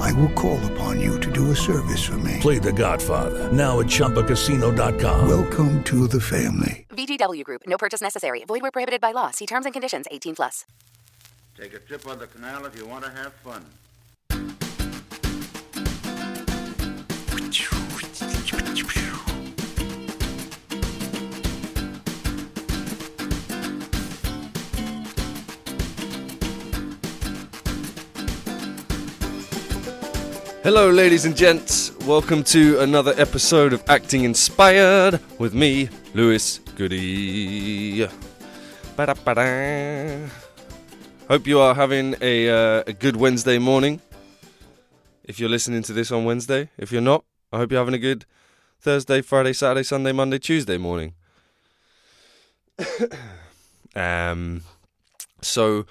[0.00, 2.38] I will call upon you to do a service for me.
[2.40, 5.28] Play The Godfather now at ChumbaCasino.com.
[5.28, 6.86] Welcome to the family.
[6.90, 7.62] VGW Group.
[7.66, 8.44] No purchase necessary.
[8.44, 9.30] Void where prohibited by law.
[9.30, 10.06] See terms and conditions.
[10.10, 10.64] 18 plus.
[11.56, 13.64] Take a trip on the canal if you want to have fun.
[30.62, 31.90] Hello, ladies and gents.
[32.06, 38.06] Welcome to another episode of Acting Inspired with me, Lewis Goody.
[38.94, 40.28] Ba-da-ba-da.
[41.26, 44.00] Hope you are having a, uh, a good Wednesday morning.
[45.24, 47.98] If you're listening to this on Wednesday, if you're not, I hope you're having a
[47.98, 48.24] good
[48.78, 51.14] Thursday, Friday, Saturday, Sunday, Monday, Tuesday morning.
[53.96, 54.62] um,
[55.40, 55.86] so,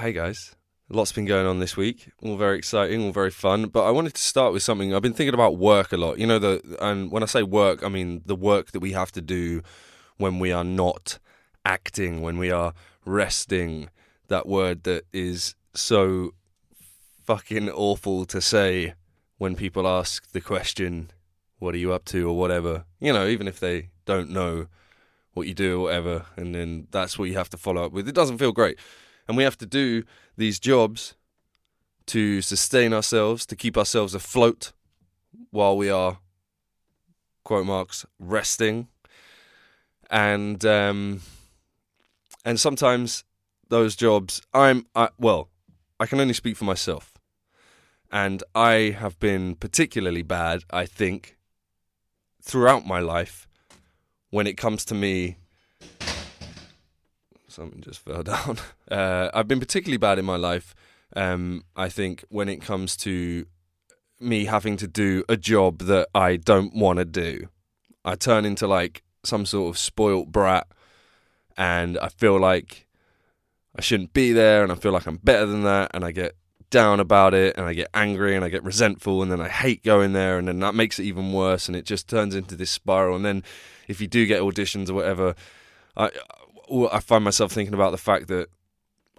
[0.00, 0.56] hey guys,
[0.94, 2.10] lots been going on this week.
[2.22, 3.66] All very exciting, all very fun.
[3.66, 4.94] But I wanted to start with something.
[4.94, 6.18] I've been thinking about work a lot.
[6.18, 9.12] You know, the and when I say work, I mean the work that we have
[9.12, 9.62] to do
[10.16, 11.18] when we are not
[11.64, 12.72] acting, when we are
[13.04, 13.90] resting.
[14.28, 16.32] That word that is so
[17.24, 18.94] fucking awful to say
[19.38, 21.10] when people ask the question,
[21.58, 22.84] "What are you up to?" or whatever.
[23.00, 24.68] You know, even if they don't know
[25.32, 28.08] what you do or whatever, and then that's what you have to follow up with.
[28.08, 28.78] It doesn't feel great
[29.28, 30.04] and we have to do
[30.36, 31.14] these jobs
[32.06, 34.72] to sustain ourselves, to keep ourselves afloat
[35.50, 36.18] while we are,
[37.44, 38.88] quote marks, resting.
[40.10, 41.20] And um,
[42.44, 43.24] and sometimes
[43.68, 45.48] those jobs, I'm I, well,
[45.98, 47.14] I can only speak for myself,
[48.12, 51.38] and I have been particularly bad, I think,
[52.42, 53.48] throughout my life
[54.30, 55.38] when it comes to me
[57.54, 58.58] something just fell down.
[58.90, 60.74] Uh, I've been particularly bad in my life.
[61.16, 63.46] Um, I think when it comes to
[64.20, 67.48] me having to do a job that I don't want to do,
[68.04, 70.66] I turn into like some sort of spoilt brat,
[71.56, 72.86] and I feel like
[73.76, 76.36] I shouldn't be there, and I feel like I'm better than that, and I get
[76.70, 79.84] down about it, and I get angry, and I get resentful, and then I hate
[79.84, 82.70] going there, and then that makes it even worse, and it just turns into this
[82.70, 83.16] spiral.
[83.16, 83.44] And then
[83.88, 85.34] if you do get auditions or whatever,
[85.96, 86.10] I
[86.70, 88.48] I find myself thinking about the fact that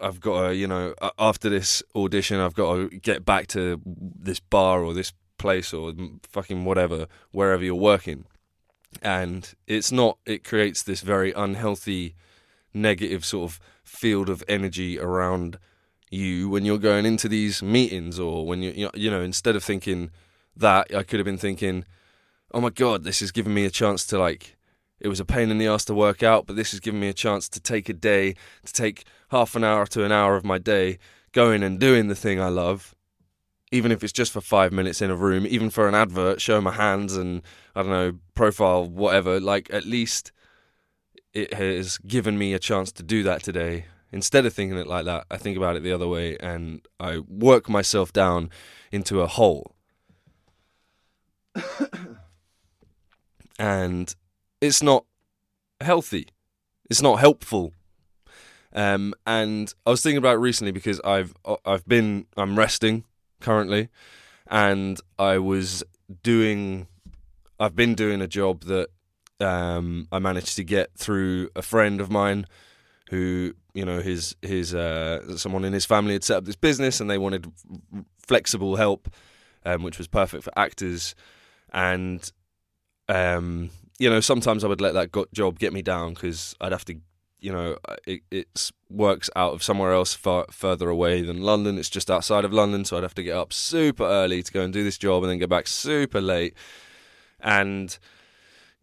[0.01, 4.39] I've got to, you know, after this audition, I've got to get back to this
[4.39, 8.25] bar or this place or fucking whatever, wherever you're working.
[9.01, 12.15] And it's not, it creates this very unhealthy,
[12.73, 15.59] negative sort of field of energy around
[16.09, 20.11] you when you're going into these meetings or when you, you know, instead of thinking
[20.55, 21.85] that, I could have been thinking,
[22.53, 24.54] oh my God, this is giving me a chance to like,
[24.99, 27.09] it was a pain in the ass to work out, but this has given me
[27.09, 28.35] a chance to take a day,
[28.65, 30.97] to take half an hour to an hour of my day
[31.31, 32.95] going and doing the thing I love,
[33.71, 36.61] even if it's just for five minutes in a room, even for an advert, show
[36.61, 37.41] my hands and,
[37.75, 39.39] I don't know, profile, whatever.
[39.39, 40.31] Like, at least
[41.33, 43.85] it has given me a chance to do that today.
[44.13, 47.19] Instead of thinking it like that, I think about it the other way and I
[47.27, 48.49] work myself down
[48.93, 49.75] into a hole.
[53.59, 54.15] and
[54.65, 55.05] it's not
[55.81, 56.27] healthy.
[56.89, 57.73] It's not helpful.
[58.73, 61.33] Um, and I was thinking about recently because I've
[61.65, 63.05] I've been I'm resting
[63.39, 63.89] currently,
[64.47, 65.83] and I was
[66.23, 66.87] doing
[67.59, 68.89] I've been doing a job that
[69.39, 72.45] um, I managed to get through a friend of mine
[73.09, 76.99] who you know his his uh, someone in his family had set up this business
[76.99, 77.51] and they wanted
[78.19, 79.09] flexible help,
[79.65, 81.15] um, which was perfect for actors,
[81.71, 82.29] and
[83.07, 86.85] um, you know, sometimes I would let that job get me down because I'd have
[86.85, 86.97] to,
[87.39, 91.77] you know, it it's works out of somewhere else far further away than London.
[91.77, 94.61] It's just outside of London, so I'd have to get up super early to go
[94.61, 96.55] and do this job, and then get back super late.
[97.39, 97.97] And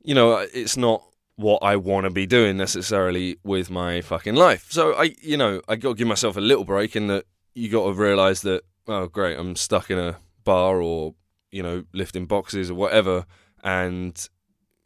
[0.02, 1.04] you know, it's not
[1.36, 4.66] what I want to be doing necessarily with my fucking life.
[4.70, 7.24] So I, you know, I got to give myself a little break in that
[7.54, 11.14] you got to realize that oh great, I'm stuck in a bar or
[11.50, 13.26] you know lifting boxes or whatever,
[13.62, 14.28] and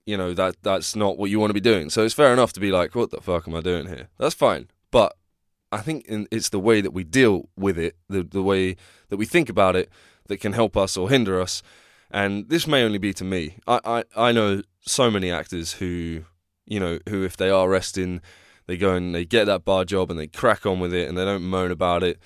[0.06, 1.90] you know that that's not what you want to be doing.
[1.90, 4.08] So it's fair enough to be like, what the fuck am I doing here?
[4.18, 4.68] That's fine.
[4.90, 5.16] But
[5.72, 8.76] I think in, it's the way that we deal with it, the the way
[9.08, 9.90] that we think about it,
[10.28, 11.62] that can help us or hinder us.
[12.10, 13.58] And this may only be to me.
[13.66, 16.22] I, I, I know so many actors who,
[16.64, 18.20] you know, who if they are resting,
[18.66, 21.18] they go and they get that bar job and they crack on with it and
[21.18, 22.18] they don't moan about it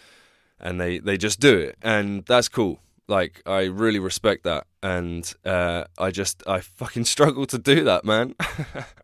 [0.59, 1.77] and they, they just do it.
[1.81, 2.81] And that's cool.
[3.11, 4.67] Like, I really respect that.
[4.83, 8.35] And uh, I just, I fucking struggle to do that, man.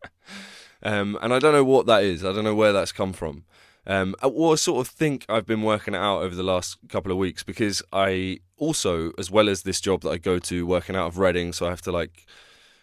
[0.82, 2.24] um, and I don't know what that is.
[2.24, 3.44] I don't know where that's come from.
[3.88, 7.12] Um, or I sort of think I've been working it out over the last couple
[7.12, 10.96] of weeks because I also, as well as this job that I go to, working
[10.96, 12.26] out of Reading, so I have to like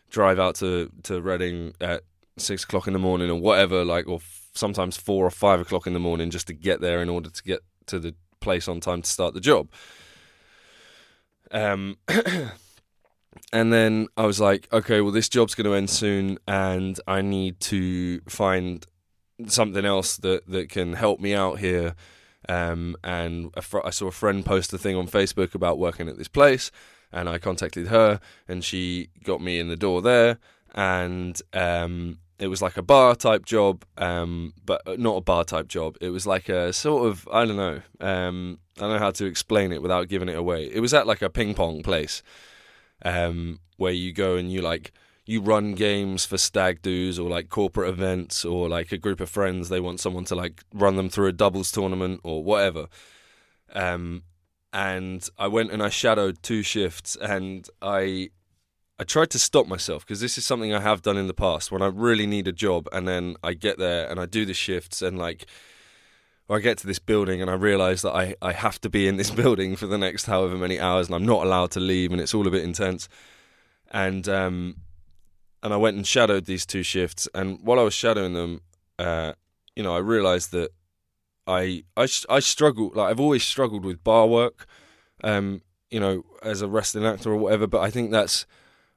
[0.09, 2.03] drive out to to Reading at
[2.37, 5.87] six o'clock in the morning or whatever, like, or f- sometimes four or five o'clock
[5.87, 8.79] in the morning just to get there in order to get to the place on
[8.79, 9.69] time to start the job.
[11.53, 11.97] Um,
[13.53, 17.21] and then I was like, okay, well, this job's going to end soon, and I
[17.21, 18.85] need to find
[19.47, 21.95] something else that that can help me out here.
[22.49, 26.17] Um, and fr- I saw a friend post a thing on Facebook about working at
[26.17, 26.71] this place,
[27.11, 30.39] and I contacted her, and she got me in the door there,
[30.73, 35.67] and um, it was like a bar type job, um, but not a bar type
[35.67, 35.97] job.
[36.01, 39.25] It was like a sort of I don't know, um, I don't know how to
[39.25, 40.65] explain it without giving it away.
[40.65, 42.23] It was at like a ping pong place,
[43.03, 44.91] um, where you go and you like
[45.25, 49.29] you run games for stag do's or like corporate events or like a group of
[49.29, 52.87] friends they want someone to like run them through a doubles tournament or whatever
[53.73, 54.23] um,
[54.73, 58.29] and i went and i shadowed two shifts and i
[58.99, 61.71] i tried to stop myself because this is something i have done in the past
[61.71, 64.53] when i really need a job and then i get there and i do the
[64.53, 65.45] shifts and like
[66.49, 69.17] I get to this building and I realise that I, I have to be in
[69.17, 72.21] this building for the next however many hours and I'm not allowed to leave and
[72.21, 73.07] it's all a bit intense.
[73.91, 74.75] And um,
[75.61, 77.27] and I went and shadowed these two shifts.
[77.33, 78.61] And while I was shadowing them,
[78.99, 79.33] uh,
[79.75, 80.71] you know, I realised that
[81.47, 82.91] I I I struggle.
[82.93, 84.65] Like I've always struggled with bar work,
[85.23, 87.67] um, you know, as a wrestling actor or whatever.
[87.67, 88.45] But I think that's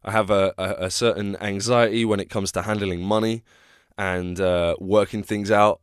[0.06, 3.43] I have a, a, a certain anxiety when it comes to handling money
[3.99, 5.81] and uh, working things out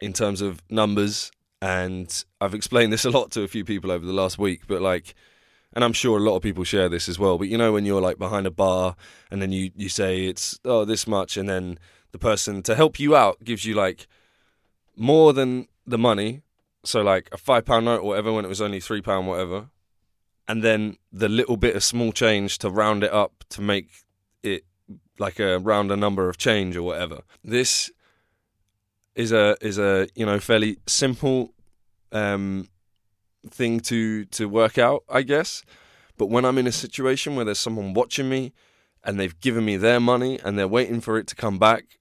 [0.00, 1.30] in terms of numbers.
[1.60, 4.80] And I've explained this a lot to a few people over the last week, but
[4.80, 5.14] like
[5.76, 7.36] and I'm sure a lot of people share this as well.
[7.36, 8.96] But you know, when you're like behind a bar
[9.30, 11.78] and then you you say it's oh this much, and then
[12.12, 14.06] the person to help you out gives you like
[14.96, 16.42] more than the money,
[16.82, 19.68] so like a five pound note or whatever when it was only three pound whatever,
[20.48, 23.90] and then the little bit of small change to round it up to make
[24.42, 24.64] it
[25.18, 27.22] like a rounder number of change or whatever.
[27.42, 27.90] This
[29.14, 31.54] is a is a you know fairly simple
[32.12, 32.68] um,
[33.48, 35.62] thing to to work out, I guess.
[36.18, 38.52] But when I'm in a situation where there's someone watching me
[39.04, 41.98] and they've given me their money and they're waiting for it to come back,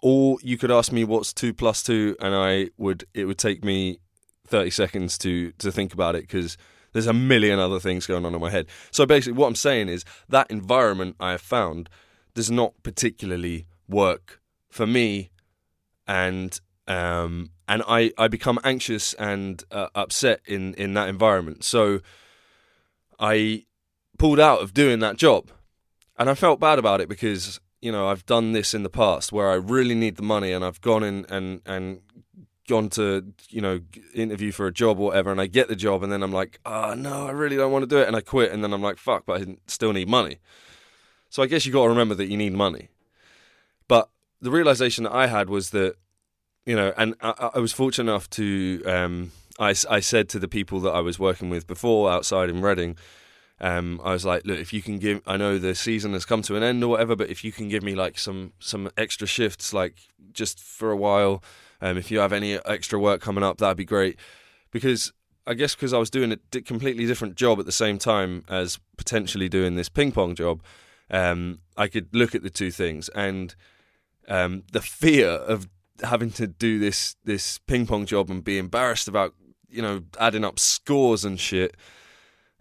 [0.00, 3.64] or you could ask me what's two plus two, and I would it would take
[3.64, 3.98] me
[4.46, 6.56] thirty seconds to to think about it because
[6.92, 8.66] there's a million other things going on in my head.
[8.90, 11.88] So basically, what I'm saying is that environment I have found
[12.34, 15.30] does not particularly work for me,
[16.06, 21.64] and um, and I, I become anxious and uh, upset in, in that environment.
[21.64, 22.00] So
[23.18, 23.64] I
[24.18, 25.50] pulled out of doing that job,
[26.18, 29.32] and I felt bad about it because you know I've done this in the past
[29.32, 32.00] where I really need the money, and I've gone in and and
[32.72, 33.80] gone to you know
[34.14, 36.58] interview for a job or whatever, and I get the job, and then I'm like,
[36.64, 38.82] oh no, I really don't want to do it, and I quit, and then I'm
[38.82, 40.38] like, fuck, but I still need money.
[41.30, 42.88] So I guess you got to remember that you need money.
[43.88, 44.08] But
[44.40, 45.96] the realization that I had was that
[46.64, 48.82] you know, and I, I was fortunate enough to.
[48.86, 52.62] Um, I, I said to the people that I was working with before outside in
[52.62, 52.96] Reading,
[53.62, 56.42] um, I was like, look, if you can give, I know the season has come
[56.42, 59.26] to an end or whatever, but if you can give me like some some extra
[59.26, 59.94] shifts, like
[60.32, 61.44] just for a while,
[61.80, 64.18] um, if you have any extra work coming up, that'd be great.
[64.72, 65.12] Because
[65.46, 68.80] I guess because I was doing a completely different job at the same time as
[68.96, 70.60] potentially doing this ping pong job,
[71.08, 73.54] um, I could look at the two things and
[74.26, 75.68] um, the fear of
[76.02, 79.34] having to do this this ping pong job and be embarrassed about
[79.70, 81.76] you know adding up scores and shit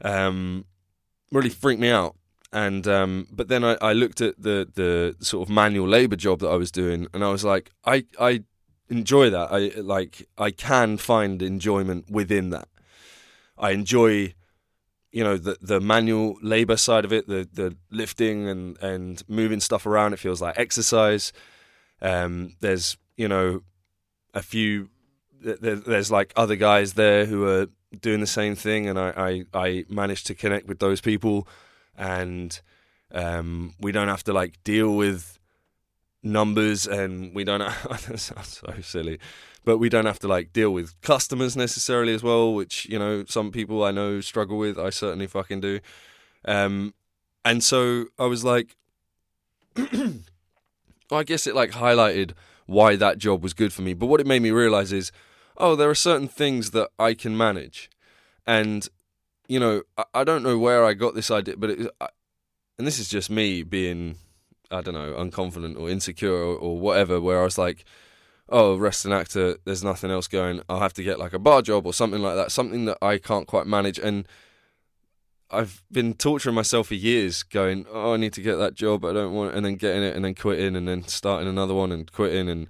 [0.03, 0.65] um,
[1.31, 2.15] really freaked me out.
[2.53, 6.39] And um, but then I, I looked at the the sort of manual labor job
[6.39, 8.43] that I was doing, and I was like, I I
[8.89, 9.51] enjoy that.
[9.51, 12.67] I like I can find enjoyment within that.
[13.57, 14.33] I enjoy
[15.13, 19.61] you know the the manual labor side of it, the the lifting and and moving
[19.61, 20.11] stuff around.
[20.11, 21.31] It feels like exercise.
[22.01, 23.61] Um, there's you know,
[24.33, 24.89] a few.
[25.41, 27.67] There's like other guys there who are
[27.99, 31.47] doing the same thing, and I I, I managed to connect with those people,
[31.97, 32.59] and
[33.13, 35.39] um, we don't have to like deal with
[36.23, 37.61] numbers, and we don't.
[37.61, 39.19] Have, that sounds so silly,
[39.63, 43.25] but we don't have to like deal with customers necessarily as well, which you know
[43.27, 44.77] some people I know struggle with.
[44.77, 45.79] I certainly fucking do.
[46.45, 46.93] Um,
[47.43, 48.75] and so I was like,
[51.11, 52.33] I guess it like highlighted
[52.65, 53.93] why that job was good for me.
[53.93, 55.11] But what it made me realize is,
[55.61, 57.89] oh, there are certain things that I can manage,
[58.45, 58.89] and
[59.47, 62.07] you know, I, I don't know where I got this idea, but it, I,
[62.77, 64.15] and this is just me being,
[64.71, 67.21] I don't know, unconfident or insecure or, or whatever.
[67.21, 67.85] Where I was like,
[68.49, 70.61] oh, resting actor, there's nothing else going.
[70.67, 73.17] I'll have to get like a bar job or something like that, something that I
[73.17, 73.99] can't quite manage.
[73.99, 74.27] And
[75.49, 79.13] I've been torturing myself for years, going, oh, I need to get that job, I
[79.13, 81.91] don't want, it, and then getting it, and then quitting, and then starting another one,
[81.91, 82.67] and quitting, and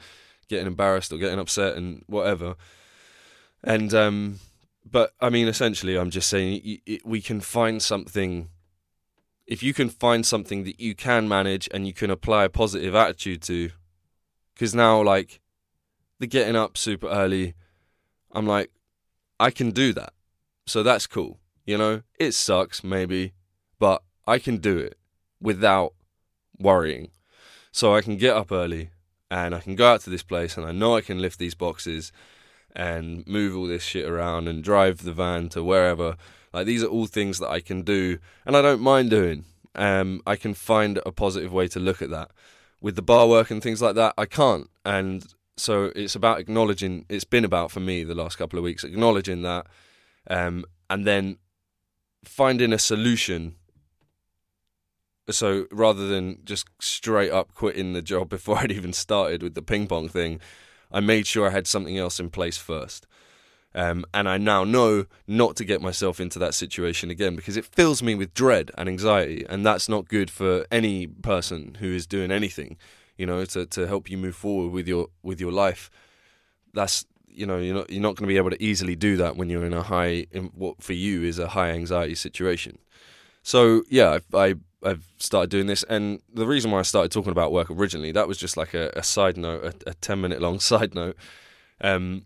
[0.49, 2.55] getting embarrassed or getting upset, and whatever.
[3.63, 4.39] And um,
[4.89, 8.49] but I mean, essentially, I'm just saying we can find something.
[9.47, 12.95] If you can find something that you can manage and you can apply a positive
[12.95, 13.71] attitude to,
[14.53, 15.41] because now, like,
[16.19, 17.55] the getting up super early,
[18.31, 18.71] I'm like,
[19.39, 20.13] I can do that.
[20.65, 21.39] So that's cool.
[21.65, 23.33] You know, it sucks maybe,
[23.77, 24.97] but I can do it
[25.41, 25.93] without
[26.59, 27.09] worrying.
[27.71, 28.91] So I can get up early
[29.29, 31.55] and I can go out to this place and I know I can lift these
[31.55, 32.11] boxes
[32.75, 36.15] and move all this shit around and drive the van to wherever.
[36.53, 39.45] Like these are all things that I can do and I don't mind doing.
[39.75, 42.31] Um, I can find a positive way to look at that.
[42.81, 44.69] With the bar work and things like that, I can't.
[44.83, 45.25] And
[45.57, 47.05] so it's about acknowledging.
[47.07, 49.67] It's been about for me the last couple of weeks acknowledging that,
[50.27, 51.37] um, and then
[52.23, 53.55] finding a solution.
[55.29, 59.61] So rather than just straight up quitting the job before I'd even started with the
[59.61, 60.39] ping pong thing,
[60.91, 63.07] I made sure I had something else in place first.
[63.73, 67.65] Um, and I now know not to get myself into that situation again because it
[67.65, 72.05] fills me with dread and anxiety, and that's not good for any person who is
[72.05, 72.77] doing anything.
[73.17, 75.89] You know, to to help you move forward with your with your life.
[76.73, 79.37] That's you know you're not you're not going to be able to easily do that
[79.37, 82.77] when you're in a high in what for you is a high anxiety situation.
[83.43, 87.31] So yeah, I, I I've started doing this, and the reason why I started talking
[87.31, 90.41] about work originally that was just like a, a side note, a, a, ten minute
[90.41, 91.15] long side note.
[91.81, 92.25] Um,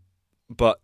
[0.50, 0.80] but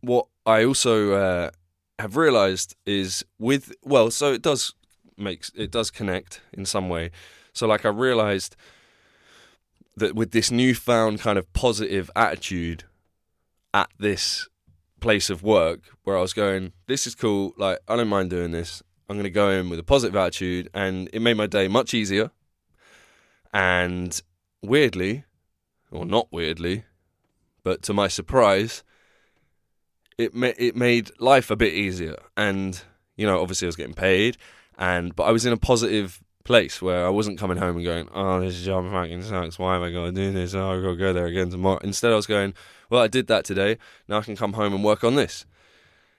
[0.00, 1.50] what I also uh,
[1.98, 4.74] have realised is with well, so it does
[5.16, 7.10] makes it does connect in some way.
[7.52, 8.56] So like I realised
[9.96, 12.84] that with this newfound kind of positive attitude
[13.72, 14.48] at this
[15.00, 17.54] place of work where I was going, this is cool.
[17.56, 18.82] Like, I don't mind doing this.
[19.08, 20.68] I'm going to go in with a positive attitude.
[20.74, 22.30] And it made my day much easier.
[23.52, 24.20] And
[24.62, 25.24] weirdly,
[25.90, 26.84] or not weirdly,
[27.62, 28.82] but to my surprise,
[30.18, 32.16] it ma- it made life a bit easier.
[32.36, 32.80] And,
[33.16, 34.36] you know, obviously I was getting paid.
[34.78, 38.08] And, but I was in a positive place where I wasn't coming home and going,
[38.14, 39.58] oh, this job fucking sucks.
[39.58, 40.54] Why am I going to do this?
[40.54, 41.80] Oh, I've got to go there again tomorrow.
[41.82, 42.54] Instead, I was going,
[42.88, 43.78] well, I did that today.
[44.08, 45.44] Now I can come home and work on this.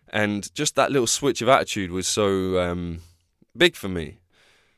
[0.09, 2.99] And just that little switch of attitude was so um,
[3.55, 4.19] big for me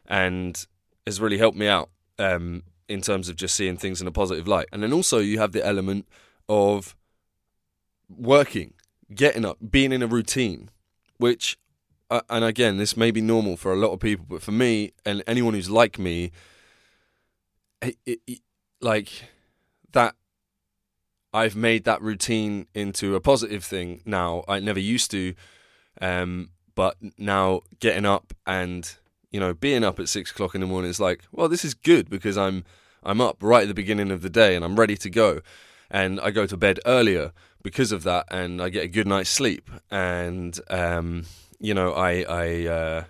[0.05, 0.65] and
[1.05, 4.47] has really helped me out um, in terms of just seeing things in a positive
[4.47, 4.67] light.
[4.71, 6.07] And then also, you have the element
[6.47, 6.95] of
[8.09, 8.73] working,
[9.13, 10.69] getting up, being in a routine,
[11.17, 11.57] which
[12.11, 14.91] uh, and again, this may be normal for a lot of people, but for me
[15.05, 16.31] and anyone who's like me,
[17.81, 18.39] it, it, it,
[18.81, 19.25] like
[19.91, 20.15] that,
[21.33, 24.43] I've made that routine into a positive thing now.
[24.47, 25.35] I never used to,
[26.01, 28.91] um, but now getting up and
[29.31, 31.73] you know being up at six o'clock in the morning is like, well, this is
[31.73, 32.63] good because I'm
[33.03, 35.41] I'm up right at the beginning of the day and I'm ready to go,
[35.89, 37.31] and I go to bed earlier
[37.61, 41.25] because of that, and I get a good night's sleep, and um,
[41.59, 43.03] you know, I, I, uh,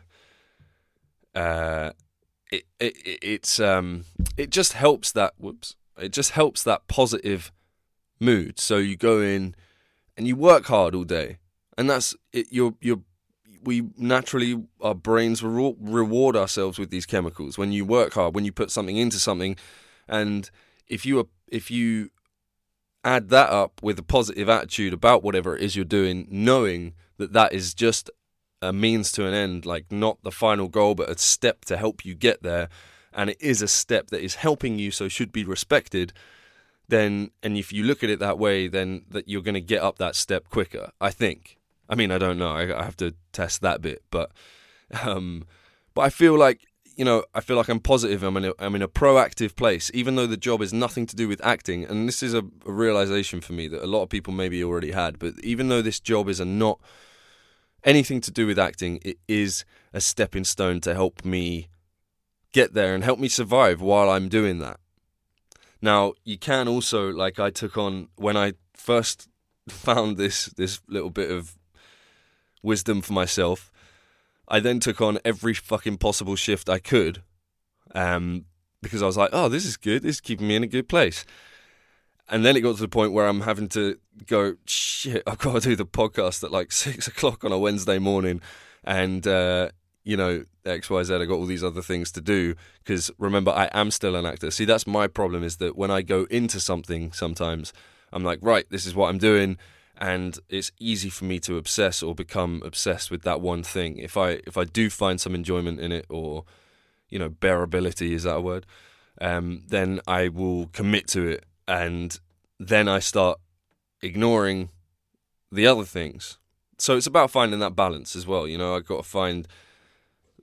[1.36, 1.92] uh,
[2.52, 4.06] it, it, it's, um,
[4.38, 7.52] it just helps that, whoops, it just helps that positive
[8.20, 8.60] mood.
[8.60, 9.56] So you go in
[10.18, 11.38] and you work hard all day,
[11.78, 12.48] and that's it.
[12.52, 12.74] You're,
[13.64, 18.46] we naturally, our brains re- reward ourselves with these chemicals when you work hard, when
[18.46, 19.56] you put something into something,
[20.08, 20.50] and
[20.88, 22.10] if you are, if you
[23.04, 27.34] add that up with a positive attitude about whatever it is you're doing, knowing that
[27.34, 28.10] that is just
[28.62, 32.04] a means to an end, like not the final goal, but a step to help
[32.04, 32.68] you get there,
[33.14, 36.12] and it is a step that is helping you, so should be respected.
[36.90, 39.82] Then, and if you look at it that way, then that you're going to get
[39.82, 40.92] up that step quicker.
[41.00, 41.58] I think.
[41.88, 42.52] I mean, I don't know.
[42.52, 44.32] I, I have to test that bit, but,
[45.04, 45.46] um,
[45.96, 46.70] but I feel like
[47.00, 48.24] you know, I feel like I'm positive.
[48.24, 51.16] I'm in a, I'm in a proactive place, even though the job is nothing to
[51.16, 51.86] do with acting.
[51.86, 54.92] And this is a, a realization for me that a lot of people maybe already
[54.92, 55.18] had.
[55.18, 56.82] But even though this job is a not
[57.86, 61.70] anything to do with acting, it is a stepping stone to help me
[62.52, 64.82] get there and help me survive while I'm doing that.
[65.82, 69.30] Now, you can also, like I took on when I first
[69.70, 71.58] found this this little bit of
[72.62, 73.72] wisdom for myself,
[74.48, 77.22] I then took on every fucking possible shift I could,
[77.94, 78.46] um,
[78.82, 80.04] because I was like, oh, this is good.
[80.04, 81.26] This is keeping me in a good place.
[82.32, 85.54] And then it got to the point where I'm having to go, shit, I've got
[85.54, 88.42] to do the podcast at like six o'clock on a Wednesday morning.
[88.84, 89.70] And, uh,
[90.10, 92.56] you know, XYZ, I got all these other things to do.
[92.80, 94.50] Because remember, I am still an actor.
[94.50, 97.74] See, that's my problem is that when I go into something sometimes,
[98.12, 99.60] I'm like, right, this is what I'm doing.
[99.98, 103.98] And it's easy for me to obsess or become obsessed with that one thing.
[103.98, 106.44] If I if I do find some enjoyment in it, or
[107.10, 108.66] you know, bearability is that a word?
[109.22, 112.20] Um, then I will commit to it, and
[112.60, 113.40] then I start
[114.02, 114.70] ignoring
[115.52, 116.40] the other things.
[116.80, 118.48] So it's about finding that balance as well.
[118.48, 119.48] You know, I've got to find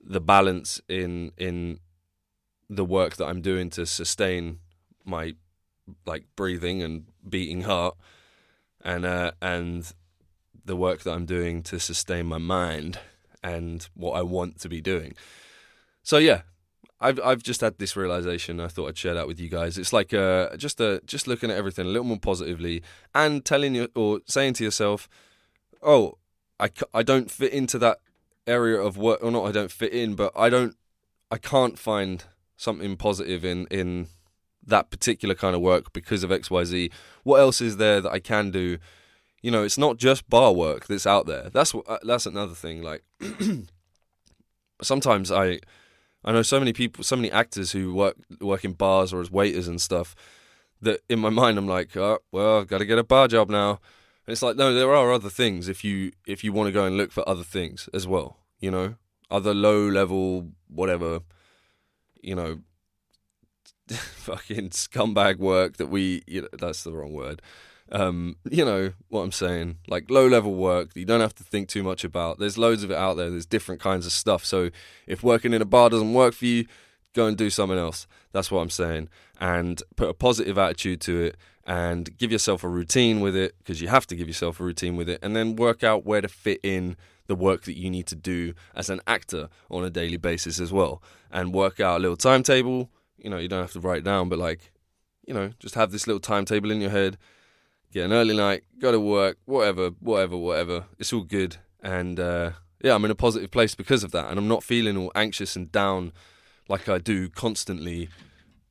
[0.07, 1.79] the balance in in
[2.69, 4.59] the work that I'm doing to sustain
[5.05, 5.35] my
[6.05, 7.95] like breathing and beating heart,
[8.83, 9.91] and uh, and
[10.65, 12.99] the work that I'm doing to sustain my mind
[13.43, 15.13] and what I want to be doing.
[16.03, 16.41] So yeah,
[16.99, 18.59] I've I've just had this realization.
[18.59, 19.77] I thought I'd share that with you guys.
[19.77, 22.81] It's like uh, just a just looking at everything a little more positively
[23.13, 25.07] and telling you or saying to yourself,
[25.81, 26.17] "Oh,
[26.59, 27.99] I, I don't fit into that
[28.47, 29.45] area of work, or not.
[29.45, 30.75] I don't fit in, but I don't.
[31.29, 32.23] I can't find
[32.55, 34.07] something positive in in
[34.65, 36.91] that particular kind of work because of X Y Z.
[37.23, 38.77] What else is there that I can do?
[39.41, 41.49] You know, it's not just bar work that's out there.
[41.49, 42.81] That's what uh, that's another thing.
[42.81, 43.03] Like
[44.81, 45.59] sometimes I
[46.23, 49.31] I know so many people, so many actors who work work in bars or as
[49.31, 50.15] waiters and stuff.
[50.81, 53.49] That in my mind, I'm like, oh, well, I've got to get a bar job
[53.49, 53.79] now.
[54.27, 56.97] It's like, no, there are other things if you if you want to go and
[56.97, 58.37] look for other things as well.
[58.59, 58.95] You know,
[59.31, 61.21] other low level whatever,
[62.21, 62.59] you know,
[63.89, 66.23] fucking scumbag work that we.
[66.27, 67.41] You know, that's the wrong word
[67.91, 71.43] um, you know what I'm saying, like low level work that you don't have to
[71.43, 72.39] think too much about.
[72.39, 73.29] There's loads of it out there.
[73.29, 74.43] There's different kinds of stuff.
[74.45, 74.69] So
[75.05, 76.65] if working in a bar doesn't work for you,
[77.17, 78.07] go and do something else.
[78.31, 79.09] That's what I'm saying.
[79.41, 83.81] And put a positive attitude to it and give yourself a routine with it because
[83.81, 86.27] you have to give yourself a routine with it and then work out where to
[86.27, 90.15] fit in the work that you need to do as an actor on a daily
[90.15, 92.89] basis as well and work out a little timetable.
[93.17, 94.71] You know, you don't have to write down, but like,
[95.25, 97.17] you know, just have this little timetable in your head
[97.91, 100.85] get an early night, go to work, whatever, whatever, whatever.
[100.99, 101.57] It's all good.
[101.81, 102.51] And uh,
[102.81, 104.29] yeah, I'm in a positive place because of that.
[104.29, 106.11] And I'm not feeling all anxious and down
[106.67, 108.09] like I do constantly.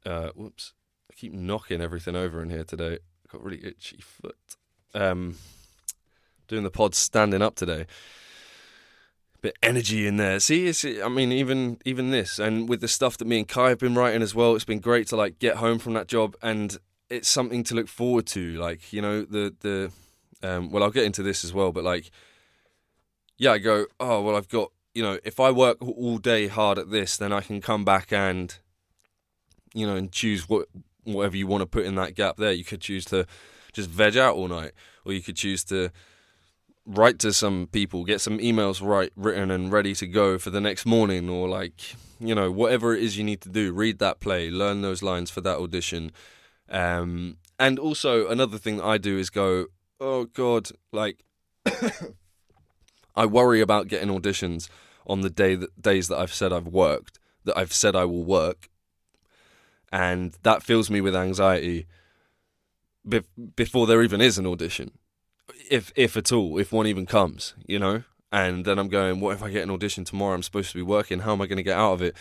[0.05, 0.73] Uh, whoops.
[1.11, 2.99] I keep knocking everything over in here today.
[3.25, 4.37] I've got really itchy foot.
[4.95, 5.37] Um,
[6.49, 7.87] doing the pod standing up today.
[9.41, 10.41] Bit energy in there.
[10.41, 13.71] See, it's, I mean, even even this, and with the stuff that me and Kai
[13.71, 16.37] have been writing as well, it's been great to like get home from that job
[16.43, 16.79] and
[17.11, 18.57] it's something to look forward to.
[18.57, 19.93] Like you know the the
[20.43, 22.11] um, well, I'll get into this as well, but like
[23.37, 26.79] yeah, I go oh well, I've got you know if I work all day hard
[26.79, 28.57] at this, then I can come back and
[29.75, 30.69] you know and choose what
[31.05, 32.53] whatever you want to put in that gap there.
[32.53, 33.27] You could choose to
[33.75, 34.73] just veg out all night,
[35.05, 35.91] or you could choose to
[36.87, 40.63] write to some people, get some emails right written and ready to go for the
[40.63, 43.75] next morning, or like you know whatever it is you need to do.
[43.75, 46.11] Read that play, learn those lines for that audition,
[46.71, 49.67] um, and also another thing that I do is go,
[50.01, 51.23] oh god, like
[53.15, 54.71] I worry about getting auditions
[55.07, 58.25] on the day that days that I've said I've worked, that I've said I will
[58.25, 58.69] work,
[59.93, 61.87] and that fills me with anxiety
[63.09, 63.23] be-
[63.55, 64.93] before there even is an audition,
[65.71, 68.03] if if at all, if one even comes, you know.
[68.33, 70.35] And then I'm going, what if I get an audition tomorrow?
[70.35, 71.21] I'm supposed to be working.
[71.21, 72.17] How am I going to get out of it?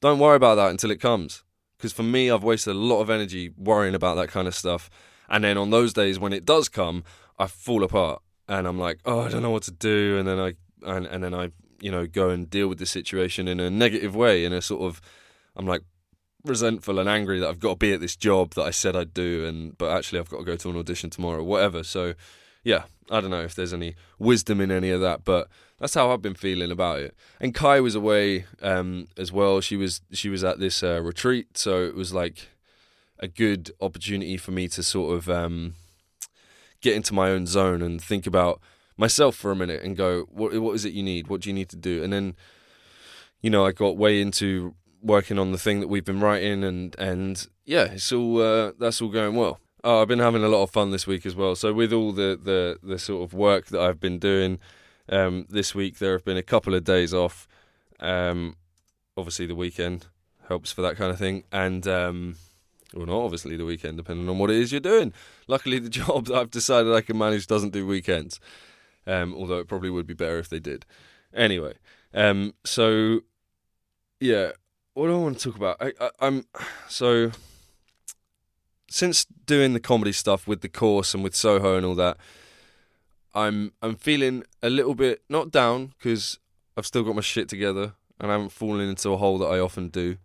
[0.00, 1.44] Don't worry about that until it comes.
[1.76, 4.90] Because for me, I've wasted a lot of energy worrying about that kind of stuff.
[5.28, 7.04] And then on those days when it does come,
[7.38, 10.18] I fall apart and I'm like, oh, I don't know what to do.
[10.18, 13.48] And then I and, and then I you know go and deal with the situation
[13.48, 15.00] in a negative way, in a sort of
[15.56, 15.82] I'm like
[16.44, 19.14] resentful and angry that I've got to be at this job that I said I'd
[19.14, 21.82] do, and but actually I've got to go to an audition tomorrow, whatever.
[21.82, 22.14] So
[22.64, 26.10] yeah, I don't know if there's any wisdom in any of that, but that's how
[26.10, 27.14] I've been feeling about it.
[27.40, 29.60] And Kai was away um, as well.
[29.60, 32.48] She was she was at this uh, retreat, so it was like
[33.18, 35.74] a good opportunity for me to sort of um,
[36.80, 38.60] get into my own zone and think about
[39.00, 41.28] myself for a minute and go, what what is it you need?
[41.28, 42.04] What do you need to do?
[42.04, 42.36] And then,
[43.40, 46.94] you know, I got way into working on the thing that we've been writing, and
[46.98, 49.58] and yeah, it's all uh, that's all going well.
[49.82, 51.56] Oh, I've been having a lot of fun this week as well.
[51.56, 54.60] So with all the the the sort of work that I've been doing
[55.08, 57.48] um, this week, there have been a couple of days off.
[57.98, 58.56] Um,
[59.16, 60.06] obviously, the weekend
[60.46, 62.36] helps for that kind of thing, and um,
[62.92, 65.14] well, not obviously the weekend, depending on what it is you're doing.
[65.48, 68.38] Luckily, the job that I've decided I can manage doesn't do weekends.
[69.06, 70.84] Um, although it probably would be better if they did.
[71.34, 71.74] Anyway,
[72.12, 73.20] Um, so
[74.18, 74.52] yeah,
[74.94, 75.76] what do I want to talk about?
[75.80, 76.44] I, I, I'm
[76.88, 77.30] so
[78.88, 82.16] since doing the comedy stuff with the course and with Soho and all that,
[83.34, 86.38] I'm I'm feeling a little bit not down because
[86.76, 89.58] I've still got my shit together and I haven't fallen into a hole that I
[89.58, 90.16] often do.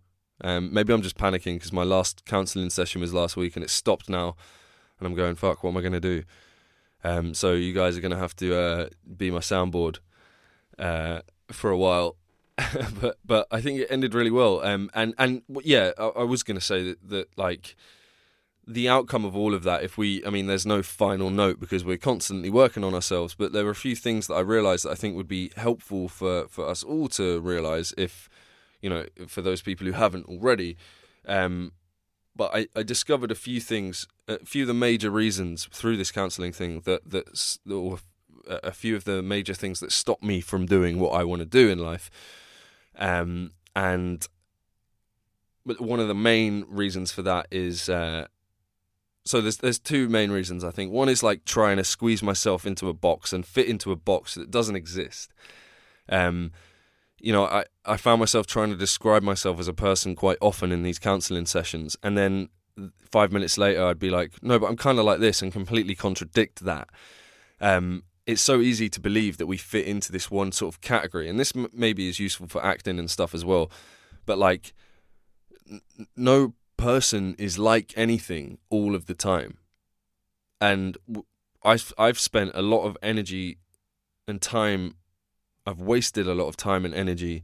[0.42, 3.70] Um, maybe I'm just panicking because my last counselling session was last week and it
[3.70, 4.36] stopped now,
[4.98, 5.62] and I'm going fuck.
[5.62, 6.24] What am I going to do?
[7.06, 9.98] Um, so you guys are going to have to uh, be my soundboard
[10.78, 11.20] uh,
[11.52, 12.16] for a while.
[13.00, 14.64] but but I think it ended really well.
[14.64, 17.76] Um, and and yeah, I, I was going to say that that like
[18.66, 21.84] the outcome of all of that, if we, I mean, there's no final note because
[21.84, 24.90] we're constantly working on ourselves, but there are a few things that I realised that
[24.90, 28.28] I think would be helpful for, for us all to realise if,
[28.82, 30.76] you know, for those people who haven't already.
[31.28, 31.70] Um,
[32.36, 36.12] but I, I discovered a few things, a few of the major reasons through this
[36.12, 37.98] counselling thing that, that, or
[38.46, 41.46] a few of the major things that stop me from doing what I want to
[41.46, 42.10] do in life.
[42.98, 44.26] Um, and
[45.64, 48.26] one of the main reasons for that is uh,
[49.24, 50.92] so there's there's two main reasons I think.
[50.92, 54.36] One is like trying to squeeze myself into a box and fit into a box
[54.36, 55.32] that doesn't exist.
[56.08, 56.52] Um,
[57.18, 60.72] you know, I, I found myself trying to describe myself as a person quite often
[60.72, 62.48] in these counselling sessions, and then
[63.00, 65.94] five minutes later I'd be like, no, but I'm kind of like this, and completely
[65.94, 66.88] contradict that.
[67.60, 71.28] Um, it's so easy to believe that we fit into this one sort of category,
[71.28, 73.70] and this m- maybe is useful for acting and stuff as well.
[74.26, 74.74] But like,
[75.70, 75.80] n-
[76.16, 79.58] no person is like anything all of the time.
[80.60, 80.98] And
[81.62, 83.58] I've, I've spent a lot of energy
[84.26, 84.96] and time,
[85.66, 87.42] I've wasted a lot of time and energy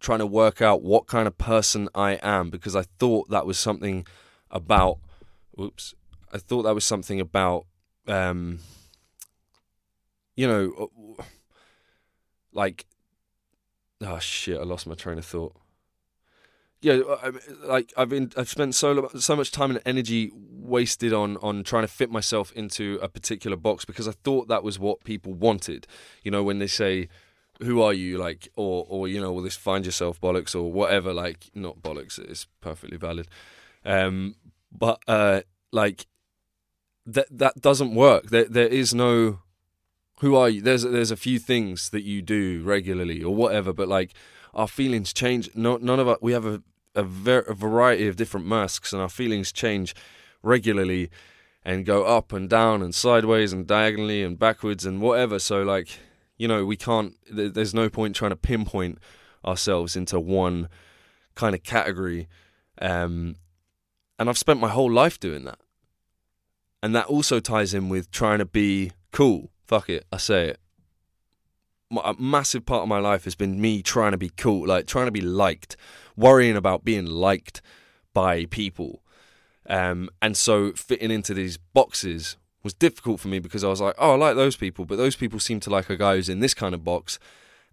[0.00, 3.58] trying to work out what kind of person I am because I thought that was
[3.58, 4.06] something
[4.50, 4.98] about,
[5.58, 5.94] oops,
[6.32, 7.66] I thought that was something about,
[8.06, 8.58] um,
[10.36, 11.22] you know, uh,
[12.52, 12.84] like,
[14.00, 15.56] oh shit, I lost my train of thought
[16.82, 17.30] yeah, I,
[17.64, 21.84] like I've been, I've spent so so much time and energy wasted on on trying
[21.84, 25.86] to fit myself into a particular box because I thought that was what people wanted.
[26.24, 27.08] You know, when they say,
[27.64, 31.12] "Who are you?" like, or or you know, all this "find yourself" bollocks or whatever.
[31.12, 32.18] Like, not bollocks.
[32.18, 33.28] It's perfectly valid.
[33.84, 34.36] Um,
[34.70, 36.06] but uh, like
[37.06, 38.30] that that doesn't work.
[38.30, 39.40] There there is no
[40.20, 40.60] who are you.
[40.62, 44.12] There's there's a few things that you do regularly or whatever, but like
[44.54, 45.50] our feelings change.
[45.54, 46.18] No, none of us.
[46.20, 46.62] We have a
[46.94, 49.94] a, ver- a variety of different masks, and our feelings change
[50.42, 51.10] regularly
[51.64, 55.38] and go up and down and sideways and diagonally and backwards and whatever.
[55.38, 55.98] So, like,
[56.42, 58.98] you know, we can't, there's no point trying to pinpoint
[59.44, 60.68] ourselves into one
[61.36, 62.26] kind of category.
[62.80, 63.36] Um,
[64.18, 65.60] and I've spent my whole life doing that.
[66.82, 69.52] And that also ties in with trying to be cool.
[69.68, 70.60] Fuck it, I say it.
[72.02, 75.06] A massive part of my life has been me trying to be cool, like trying
[75.06, 75.76] to be liked,
[76.16, 77.62] worrying about being liked
[78.12, 79.04] by people.
[79.68, 83.94] Um, and so fitting into these boxes was difficult for me because I was like,
[83.98, 86.40] oh, I like those people, but those people seem to like a guy who's in
[86.40, 87.18] this kind of box.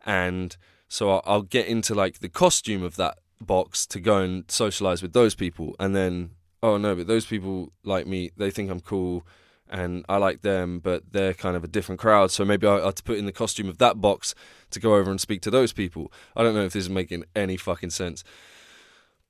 [0.05, 0.55] And
[0.87, 5.01] so I'll, I'll get into like the costume of that box to go and socialize
[5.01, 5.75] with those people.
[5.79, 6.31] And then,
[6.63, 9.25] oh no, but those people like me, they think I'm cool
[9.69, 12.31] and I like them, but they're kind of a different crowd.
[12.31, 14.33] So maybe I, I to put in the costume of that box
[14.71, 16.11] to go over and speak to those people.
[16.35, 18.23] I don't know if this is making any fucking sense.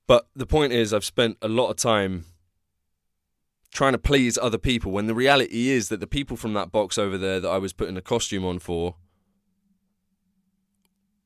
[0.06, 2.24] But the point is, I've spent a lot of time
[3.72, 6.98] trying to please other people when the reality is that the people from that box
[6.98, 8.96] over there that I was putting a costume on for,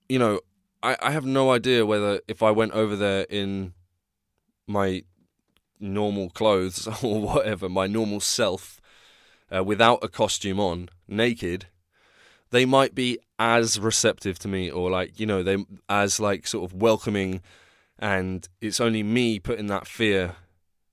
[0.09, 0.40] you know,
[0.83, 3.72] I, I have no idea whether if I went over there in
[4.66, 5.04] my
[5.80, 8.80] normal clothes or whatever, my normal self,
[9.54, 11.66] uh, without a costume on, naked,
[12.50, 15.57] they might be as receptive to me or like you know they
[15.88, 17.42] as like sort of welcoming
[17.98, 20.37] and it's only me putting that fear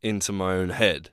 [0.01, 1.11] into my own head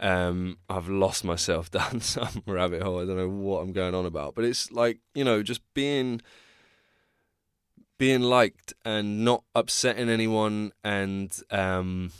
[0.00, 3.00] um, I've lost myself down some rabbit hole.
[3.00, 6.20] I don't know what I'm going on about, but it's like you know, just being
[7.96, 12.12] being liked and not upsetting anyone, and um,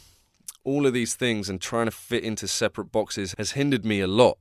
[0.62, 4.06] all of these things, and trying to fit into separate boxes has hindered me a
[4.06, 4.38] lot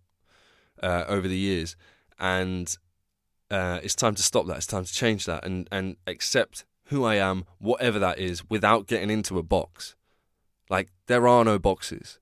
[0.82, 1.76] uh, over the years.
[2.20, 2.76] And
[3.50, 4.58] uh, it's time to stop that.
[4.58, 8.88] It's time to change that and, and accept who I am, whatever that is, without
[8.88, 9.96] getting into a box.
[10.70, 12.20] Like, there are no boxes.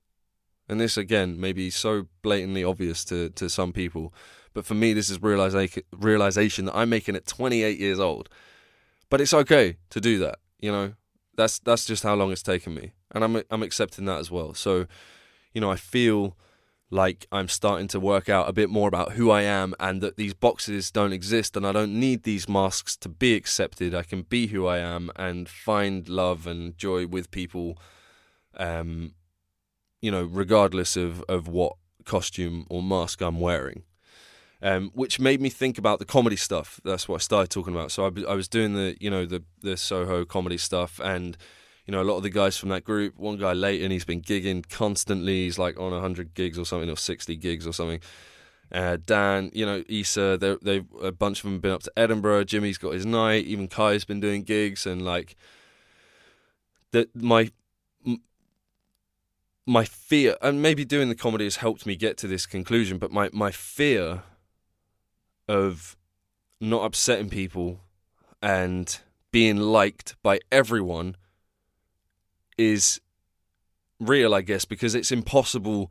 [0.68, 4.14] And this, again, may be so blatantly obvious to, to some people.
[4.54, 8.28] But for me, this is realization, realization that I'm making at 28 years old.
[9.10, 10.94] But it's okay to do that, you know?
[11.34, 12.92] That's that's just how long it's taken me.
[13.10, 14.52] And I'm I'm accepting that as well.
[14.52, 14.86] So,
[15.54, 16.36] you know, I feel
[16.92, 20.16] like I'm starting to work out a bit more about who I am and that
[20.16, 23.94] these boxes don't exist and I don't need these masks to be accepted.
[23.94, 27.78] I can be who I am and find love and joy with people,
[28.58, 29.14] um,
[30.02, 33.84] you know, regardless of, of what costume or mask I'm wearing.
[34.64, 36.80] Um, which made me think about the comedy stuff.
[36.84, 37.90] That's what I started talking about.
[37.90, 41.36] So I, I was doing the, you know, the the Soho comedy stuff, and
[41.84, 43.18] you know, a lot of the guys from that group.
[43.18, 45.44] One guy, Leighton, he's been gigging constantly.
[45.44, 48.00] He's like on hundred gigs or something, or sixty gigs or something.
[48.70, 52.44] Uh, Dan, you know, Issa, they a bunch of them have been up to Edinburgh.
[52.44, 53.44] Jimmy's got his night.
[53.46, 55.34] Even Kai's been doing gigs, and like
[56.92, 57.50] that my
[59.66, 62.98] my fear, and maybe doing the comedy has helped me get to this conclusion.
[62.98, 64.22] But my my fear
[65.48, 65.96] of
[66.60, 67.80] not upsetting people
[68.40, 71.16] and being liked by everyone
[72.56, 73.00] is
[73.98, 75.90] real, I guess, because it's impossible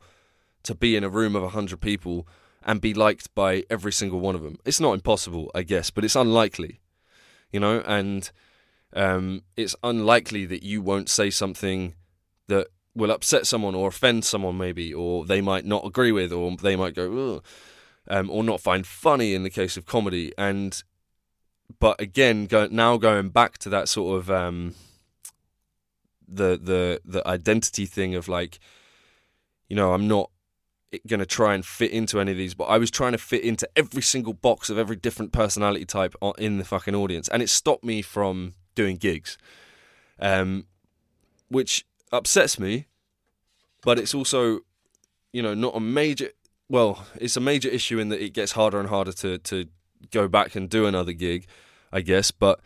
[0.62, 2.26] to be in a room of 100 people
[2.62, 4.58] and be liked by every single one of them.
[4.64, 6.80] It's not impossible, I guess, but it's unlikely,
[7.50, 8.30] you know, and
[8.94, 11.94] um, it's unlikely that you won't say something
[12.48, 16.56] that will upset someone or offend someone, maybe, or they might not agree with, or
[16.56, 17.42] they might go,
[18.08, 20.32] um, or not find funny in the case of comedy.
[20.36, 20.82] And
[21.78, 24.74] but again, go, now going back to that sort of um,
[26.28, 28.58] the the the identity thing of like,
[29.68, 30.30] you know, I'm not
[31.06, 33.42] going to try and fit into any of these, but I was trying to fit
[33.42, 37.48] into every single box of every different personality type in the fucking audience, and it
[37.48, 39.38] stopped me from doing gigs,
[40.18, 40.66] um,
[41.48, 42.86] which upsets me.
[43.82, 44.60] But it's also,
[45.32, 46.30] you know, not a major
[46.72, 49.66] well, it's a major issue in that it gets harder and harder to to
[50.10, 51.46] go back and do another gig,
[51.92, 52.30] I guess.
[52.30, 52.60] But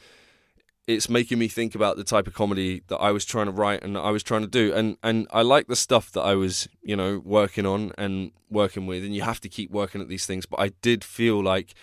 [0.86, 3.82] it's making me think about the type of comedy that I was trying to write
[3.82, 4.72] and I was trying to do.
[4.72, 8.86] And and I like the stuff that I was, you know, working on and working
[8.86, 9.04] with.
[9.04, 10.46] And you have to keep working at these things.
[10.46, 11.74] But I did feel like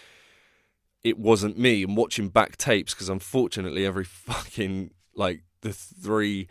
[1.03, 1.83] it wasn't me.
[1.83, 6.47] And watching back tapes, because unfortunately, every fucking like the three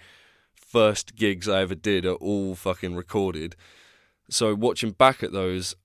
[0.72, 3.54] first gigs I ever did are all fucking recorded.
[4.30, 5.76] So watching back at those,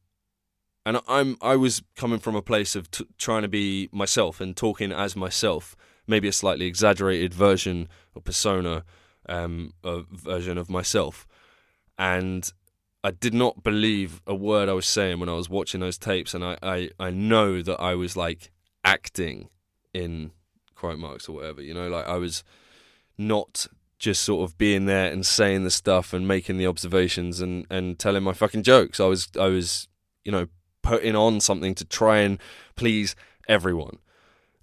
[0.85, 4.55] and I'm I was coming from a place of t- trying to be myself and
[4.55, 5.75] talking as myself,
[6.07, 8.85] maybe a slightly exaggerated version or persona,
[9.27, 11.27] um, a version of myself,
[11.97, 12.49] and
[13.03, 16.33] I did not believe a word I was saying when I was watching those tapes,
[16.33, 18.51] and I I, I know that I was like
[18.85, 19.49] acting
[19.93, 20.31] in
[20.75, 22.45] quote marks or whatever, you know, like I was
[23.17, 23.67] not
[23.99, 27.97] just sort of being there and saying the stuff and making the observations and, and
[27.97, 28.99] telling my fucking jokes.
[28.99, 29.87] I was I was,
[30.23, 30.47] you know,
[30.81, 32.39] putting on something to try and
[32.75, 33.15] please
[33.47, 33.97] everyone.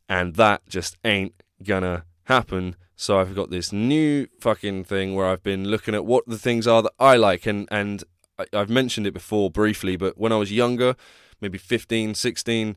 [0.09, 2.77] And that just ain't gonna happen.
[2.97, 6.66] So I've got this new fucking thing where I've been looking at what the things
[6.66, 8.05] are that I like and and
[8.53, 10.97] I've mentioned it before briefly, but when I was younger,
[11.40, 12.77] maybe 15, 16,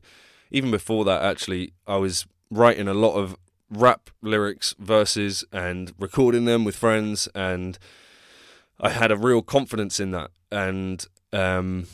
[0.52, 3.36] even before that actually, I was writing a lot of
[3.70, 7.78] rap lyrics, verses, and recording them with friends, and
[8.80, 11.86] I had a real confidence in that, and um,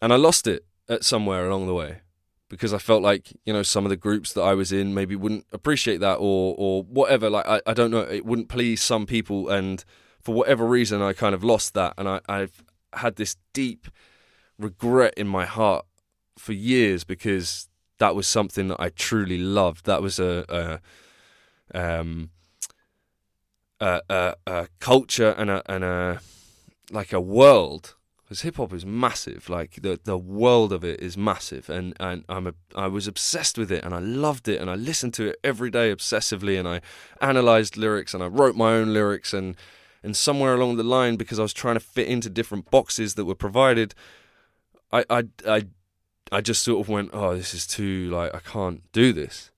[0.00, 2.00] and I lost it at somewhere along the way
[2.48, 5.16] because I felt like you know some of the groups that I was in maybe
[5.16, 7.30] wouldn't appreciate that or or whatever.
[7.30, 9.84] Like I, I don't know, it wouldn't please some people, and
[10.20, 12.62] for whatever reason, I kind of lost that, and I, I've
[12.92, 13.88] had this deep
[14.58, 15.84] regret in my heart
[16.38, 19.86] for years because that was something that I truly loved.
[19.86, 20.80] That was a, a
[21.74, 22.30] um,
[23.80, 26.20] a, a, a culture and a and a
[26.90, 27.94] like a world
[28.26, 29.48] because hip hop is massive.
[29.48, 33.56] Like the the world of it is massive, and and I'm a I was obsessed
[33.56, 36.66] with it, and I loved it, and I listened to it every day obsessively, and
[36.66, 36.80] I
[37.20, 39.54] analyzed lyrics, and I wrote my own lyrics, and
[40.02, 43.24] and somewhere along the line, because I was trying to fit into different boxes that
[43.26, 43.94] were provided,
[44.92, 45.66] I I I
[46.32, 49.52] I just sort of went, oh, this is too like I can't do this.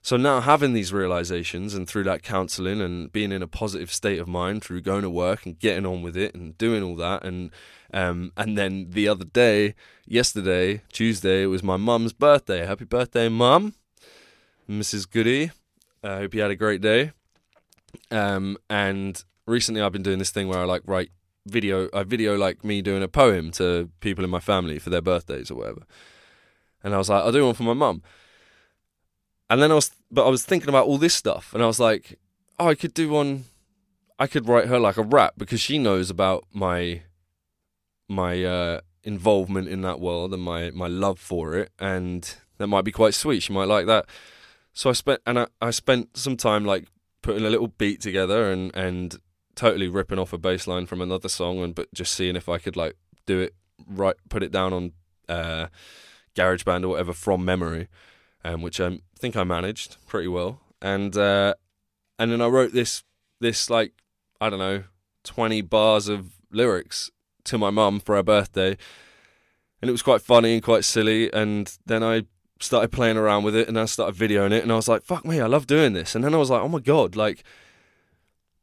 [0.00, 4.18] So now having these realizations and through that counseling and being in a positive state
[4.18, 7.24] of mind through going to work and getting on with it and doing all that
[7.24, 7.50] and
[7.92, 9.74] um, and then the other day,
[10.06, 12.66] yesterday, Tuesday, it was my mum's birthday.
[12.66, 13.74] Happy birthday, mum,
[14.68, 15.10] Mrs.
[15.10, 15.50] Goody.
[16.02, 17.12] I hope you had a great day.
[18.10, 21.10] Um, and recently, I've been doing this thing where I like write
[21.46, 21.88] video.
[21.94, 25.50] I video like me doing a poem to people in my family for their birthdays
[25.50, 25.82] or whatever.
[26.84, 28.02] And I was like, I'll do one for my mum.
[29.50, 31.80] And then I was, but I was thinking about all this stuff, and I was
[31.80, 32.18] like,
[32.58, 33.44] oh, I could do one.
[34.18, 37.02] I could write her like a rap because she knows about my
[38.08, 42.84] my uh, involvement in that world and my my love for it, and that might
[42.84, 43.42] be quite sweet.
[43.42, 44.06] She might like that.
[44.72, 46.86] So I spent and I, I spent some time like
[47.22, 49.16] putting a little beat together and and
[49.54, 52.58] totally ripping off a bass line from another song and but just seeing if I
[52.58, 52.94] could like
[53.26, 53.54] do it
[53.86, 54.92] right, put it down on
[55.28, 55.66] uh,
[56.34, 57.88] GarageBand or whatever from memory,
[58.44, 60.60] um, which I think I managed pretty well.
[60.80, 61.54] And uh,
[62.18, 63.02] and then I wrote this
[63.40, 63.92] this like
[64.40, 64.84] I don't know
[65.24, 67.10] twenty bars of lyrics
[67.44, 68.76] to my mum for her birthday,
[69.80, 71.32] and it was quite funny and quite silly.
[71.32, 72.24] And then I
[72.60, 75.24] started playing around with it, and I started videoing it, and I was like, "Fuck
[75.24, 77.42] me, I love doing this." And then I was like, "Oh my god, like."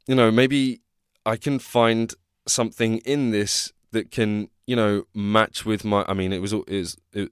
[0.07, 0.81] You know, maybe
[1.25, 2.13] I can find
[2.47, 6.05] something in this that can, you know, match with my.
[6.07, 6.97] I mean, it was it was.
[7.13, 7.31] It,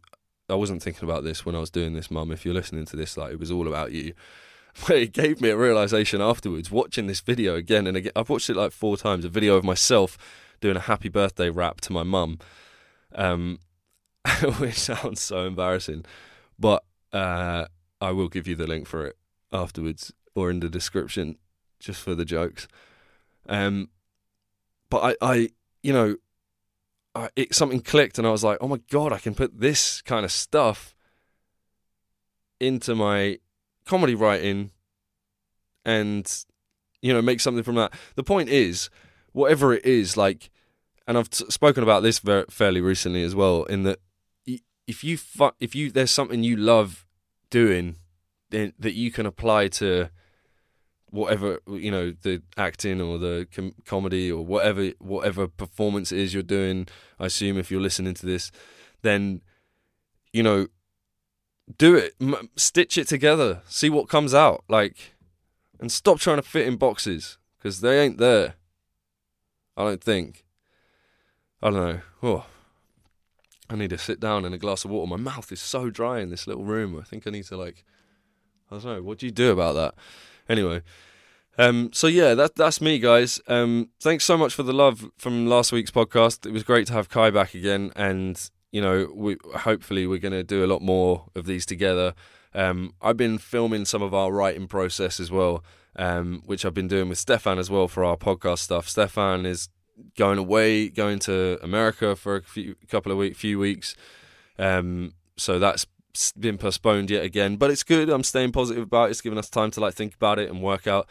[0.49, 2.31] I wasn't thinking about this when I was doing this, Mum.
[2.31, 4.13] If you're listening to this, like it was all about you.
[4.87, 8.11] But it gave me a realization afterwards, watching this video again and again.
[8.15, 9.23] I've watched it like four times.
[9.23, 10.17] A video of myself
[10.61, 12.39] doing a happy birthday rap to my mum,
[13.13, 13.59] um,
[14.57, 16.05] which sounds so embarrassing,
[16.57, 17.65] but uh,
[18.01, 19.17] I will give you the link for it
[19.51, 21.37] afterwards or in the description,
[21.79, 22.67] just for the jokes.
[23.47, 23.89] Um,
[24.89, 25.49] but I, I,
[25.83, 26.15] you know,
[27.35, 30.25] It something clicked, and I was like, oh my god, I can put this kind
[30.25, 30.95] of stuff
[32.59, 33.39] into my
[33.85, 34.71] comedy writing,
[35.85, 36.45] and
[37.01, 37.93] you know, make something from that.
[38.15, 38.89] The point is,
[39.33, 40.49] whatever it is, like,
[41.05, 43.63] and I've t- spoken about this fairly recently as well.
[43.65, 43.99] In that,
[44.87, 47.05] if you fu- if you there's something you love
[47.49, 47.97] doing,
[48.49, 50.09] then that you can apply to
[51.13, 56.33] whatever you know the acting or the com- comedy or whatever whatever performance it is
[56.33, 56.87] you're doing
[57.19, 58.51] i assume if you're listening to this
[59.03, 59.39] then
[60.31, 60.67] you know
[61.77, 65.13] do it M- stitch it together see what comes out like
[65.79, 68.55] and stop trying to fit in boxes because they ain't there
[69.77, 70.43] i don't think.
[71.61, 72.01] I don't know.
[72.23, 72.45] Oh
[73.69, 75.07] i need to sit down in a glass of water.
[75.07, 76.99] My mouth is so dry in this little room.
[76.99, 77.85] I think i need to like
[78.71, 79.93] i don't know what do you do about that
[80.49, 80.81] Anyway,
[81.57, 83.39] um, so yeah, that that's me, guys.
[83.47, 86.45] Um, thanks so much for the love from last week's podcast.
[86.45, 90.33] It was great to have Kai back again, and you know, we hopefully we're going
[90.33, 92.13] to do a lot more of these together.
[92.55, 95.63] Um, I've been filming some of our writing process as well,
[95.95, 98.89] um, which I've been doing with Stefan as well for our podcast stuff.
[98.89, 99.69] Stefan is
[100.17, 103.95] going away, going to America for a few, couple of week, few weeks.
[104.57, 105.85] Um, so that's
[106.39, 108.09] been postponed yet again, but it's good.
[108.09, 109.11] I'm staying positive about it.
[109.11, 111.07] It's given us time to like think about it and work out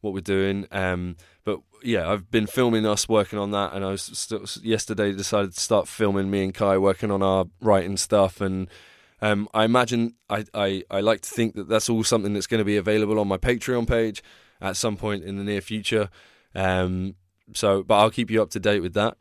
[0.00, 0.66] what we're doing.
[0.70, 5.12] Um, but yeah, I've been filming us working on that, and I was still, yesterday
[5.12, 8.40] decided to start filming me and Kai working on our writing stuff.
[8.40, 8.68] And
[9.20, 12.60] um, I imagine I, I I like to think that that's all something that's going
[12.60, 14.22] to be available on my Patreon page
[14.60, 16.10] at some point in the near future.
[16.54, 17.14] Um,
[17.54, 19.16] so, but I'll keep you up to date with that.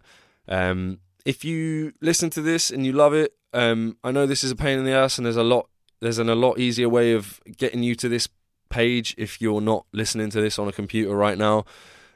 [0.47, 4.51] Um, if you listen to this and you love it, um, I know this is
[4.51, 5.67] a pain in the ass, and there's a lot.
[5.99, 8.27] There's an, a lot easier way of getting you to this
[8.69, 11.65] page if you're not listening to this on a computer right now.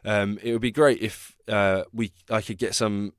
[0.03, 3.13] Um, it would be great if uh, we I could get some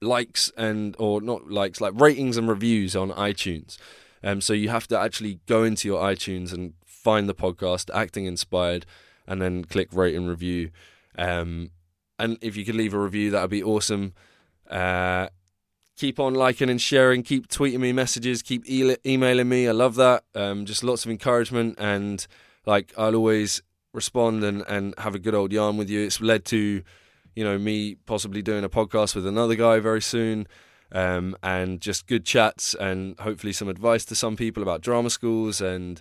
[0.00, 3.76] likes and or not likes like ratings and reviews on iTunes.
[4.22, 8.26] Um, so you have to actually go into your iTunes and find the podcast Acting
[8.26, 8.86] Inspired,
[9.26, 10.70] and then click rate and review.
[11.16, 11.70] Um,
[12.18, 14.14] and if you could leave a review, that would be awesome.
[14.68, 15.28] Uh,
[15.98, 17.22] keep on liking and sharing.
[17.22, 18.42] Keep tweeting me messages.
[18.42, 19.68] Keep e- emailing me.
[19.68, 20.24] I love that.
[20.34, 22.26] Um, just lots of encouragement and
[22.64, 26.00] like I'll always respond and, and have a good old yarn with you.
[26.00, 26.82] It's led to,
[27.34, 30.46] you know, me possibly doing a podcast with another guy very soon.
[30.90, 35.60] Um, and just good chats and hopefully some advice to some people about drama schools
[35.60, 36.00] and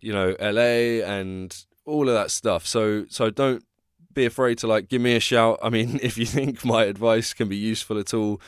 [0.00, 2.66] you know LA and all of that stuff.
[2.66, 3.62] So so don't
[4.14, 5.58] be afraid to like give me a shout.
[5.62, 8.40] I mean, if you think my advice can be useful at all,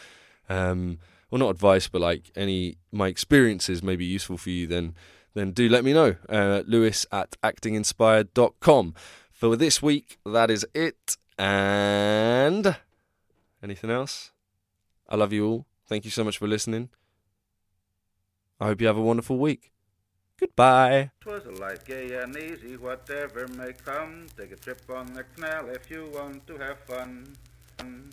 [0.48, 0.98] um,
[1.30, 4.94] well, not advice, but like any my experiences may be useful for you, then
[5.35, 6.16] then do let me know.
[6.28, 8.94] Uh, Lewis at actinginspired.com.
[9.33, 11.16] For this week, that is it.
[11.37, 12.76] And
[13.62, 14.30] anything else?
[15.09, 15.66] I love you all.
[15.87, 16.88] Thank you so much for listening.
[18.61, 19.72] I hope you have a wonderful week.
[20.38, 21.11] Goodbye.
[21.20, 24.26] Twas a life gay and easy, whatever may come.
[24.38, 27.37] Take a trip on the canal if you want to have fun,
[27.76, 28.12] fun.